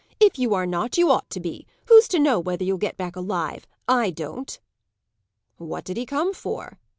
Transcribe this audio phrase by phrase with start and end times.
[0.19, 1.67] If you are not, you ought to be.
[1.85, 3.67] Who's to know whether you'll get back alive?
[3.87, 4.59] I don't."
[5.57, 6.79] "What did he come for?"